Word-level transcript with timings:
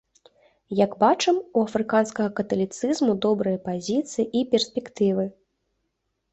Як 0.85 0.95
бачым, 1.03 1.37
у 1.57 1.65
афрыканскага 1.67 2.29
каталіцызму 2.41 3.11
добрыя 3.29 3.63
пазіцыі 3.69 4.29
і 4.43 4.45
перспектывы. 4.57 5.31